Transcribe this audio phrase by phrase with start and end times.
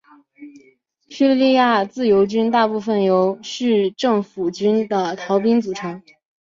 [1.09, 6.01] 叙利亚自由军大部分由叙政府军的逃兵组成。